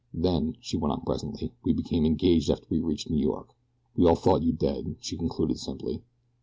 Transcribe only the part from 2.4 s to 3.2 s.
after we reached New